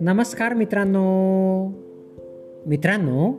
[0.00, 1.66] नमस्कार मित्रांनो.
[2.66, 3.32] मित्रांनो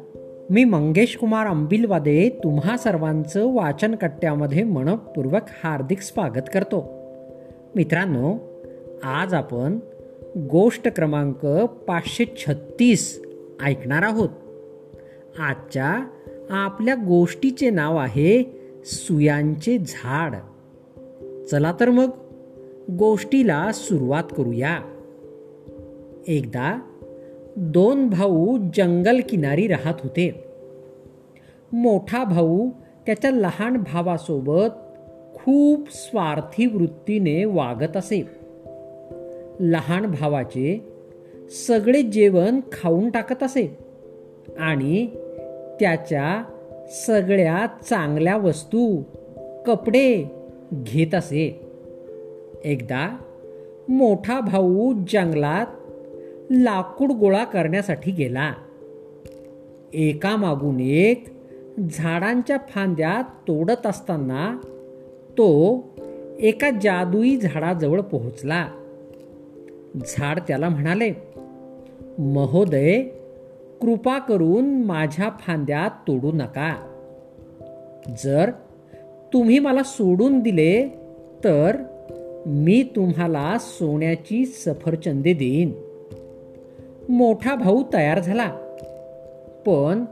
[0.50, 6.94] मी मंगेश कुमार अंबिलवादे तुम्हा सर्वांचं वाचन कट्ट्यामध्ये मनपूर्वक हार्दिक स्वागत करतो.
[7.76, 8.38] मित्रांनो
[9.04, 9.80] आज आपण
[10.38, 11.46] गोष्ट क्रमांक
[11.88, 13.22] पाचशे छत्तीस
[13.64, 14.30] ऐकणार आहोत.
[15.40, 16.08] आजच्या
[16.50, 20.36] आपल्या गोष्टीचे नाव आहे सुयांचे झाड.
[21.52, 22.10] चला तर मग
[22.92, 24.80] गोष्टीला सुरुवात करूया.
[26.28, 26.80] एकदा
[27.56, 30.44] दोन भाऊ जंगल किनारी राहत होते.
[31.72, 32.70] मोठा भाऊ
[33.06, 34.70] त्याच्या लहान भावासोबत
[35.36, 38.30] खूप स्वार्थी वृत्तीने वागत असे.
[39.60, 40.94] लहान भावाचे
[41.68, 43.78] सगळे जेवण खाऊन टाकत असे
[44.60, 45.08] आणि
[45.80, 46.44] त्याच्या
[46.90, 49.04] सगळ्या चांगल्या वस्तू
[49.68, 50.35] कपडे
[50.74, 51.62] घेत असे.
[52.64, 53.18] एकदा
[53.90, 55.66] मोठा भाऊ जंगलात
[56.52, 58.54] लाकूड गोळा करण्यासाठी गेला.
[59.94, 61.26] एकामागून एक
[61.94, 64.58] झाडांच्या फांद्या तोडत असताना
[65.30, 65.84] तो
[66.40, 68.68] एका जादुई झाडाजवळ पोहोचला.
[70.08, 71.12] झाड त्याला म्हणाले
[72.18, 73.04] महोदय
[73.82, 76.76] कृपा करून माझ्या फांद्या तोडू नका.
[78.24, 78.52] जर
[79.34, 80.88] तुम्ही मला सोडून दिले
[81.44, 81.76] तर
[82.46, 85.72] मी तुम्हाला सोन्याची सफरचंदे देईन.
[87.10, 88.52] मोठा भाऊ तयार झाला.
[89.66, 90.06] पण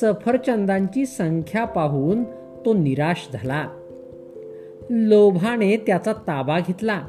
[0.00, 2.24] सफरचंदांची संख्या पाहून
[2.66, 3.68] तो निराश झाला.
[4.90, 7.02] लोभाने त्याचा ताबा घेतला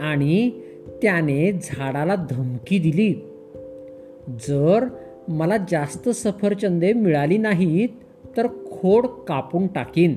[0.00, 0.50] आणि
[1.02, 3.14] त्याने झाडाला धमकी दिली.
[4.48, 4.84] जर
[5.28, 7.88] मला जास्त सफरचंदे मिळाली नाहीत
[8.36, 10.14] तर खोड कापून टाकीन.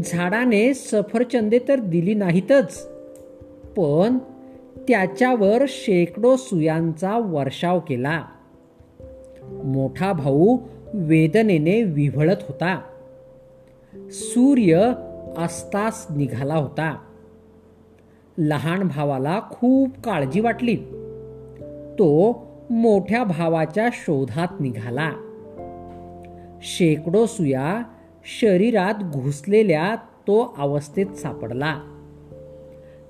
[0.00, 2.88] झाडाने सफरचंदे तर दिली नाहीतच
[3.76, 4.18] पण
[4.88, 8.24] त्याच्यावर शेकडो सुयांचा वर्षाव केला.
[9.64, 10.58] मोठा भाऊ
[10.94, 12.80] वेदनेने विव्हळत होता.
[14.10, 14.92] सूर्य
[15.38, 16.96] अस्तास निघाला होता.
[18.38, 20.76] लहान भावाला खूप काळजी वाटली.
[21.92, 22.32] तो
[22.70, 25.12] मोठ्या भावाच्या शोधात निघाला.
[26.62, 27.82] शेकडो सुया
[28.24, 31.80] शरीरात घुसलेल्या तो अवस्थेत सापडला.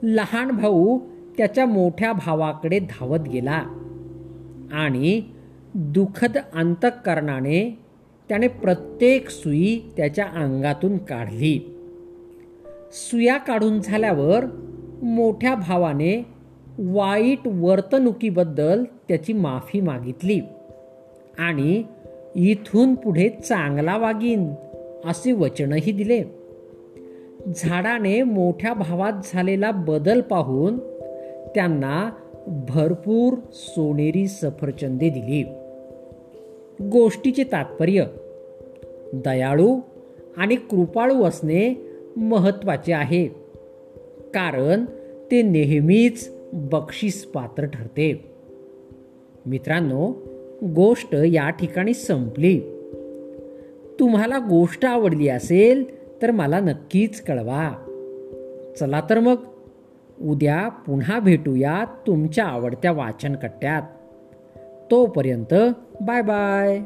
[0.03, 0.99] लहान भाऊ
[1.39, 3.63] त्याच्या मोठ्या भावाकडे धावत गेला
[4.73, 5.23] आणि
[5.75, 7.79] दुःखद अंतकरणाने
[8.29, 11.77] त्याने प्रत्येक सुई त्याच्या अंगातून काढली.
[12.93, 14.45] सुया काढून झाल्यावर
[15.03, 16.27] मोठ्या भावाने
[16.79, 20.41] वाईट वर्तणुकीबद्दल त्याची माफी मागितली
[21.39, 21.83] आणि
[22.35, 24.55] इथून पुढे चांगला वागीन.
[25.05, 26.25] असे वचनही दिले.
[27.57, 30.79] झाडाने मोठ्या भावात झालेला बदल पाहून
[31.55, 32.11] त्यांना
[32.47, 35.43] भरपूर सोनेरी सफरचंदे दिली.
[36.91, 38.05] गोष्टीचे तात्पर्य
[39.13, 39.81] दयाळू
[40.37, 41.75] आणि कृपाळू असणे
[42.17, 43.27] महत्त्वाचे आहे.
[44.35, 44.85] कारण
[45.31, 48.31] ते नेहमीच बक्षीस पात्र ठरते.
[49.47, 50.13] मित्रांनो
[50.75, 52.72] गोष्ट या ठिकाणी संपली.
[54.03, 55.85] तुम्हाला गोष्ट आवडली असेल
[56.23, 57.71] तर मला नक्कीच कळवा.
[58.81, 59.37] चला तर मग
[60.23, 63.83] उद्या पुन्हा भेटूया तुमच्या आवडत्या वाचन कट्ट्यात
[64.91, 65.55] तोपर्यंत
[66.01, 66.81] बाय बाय.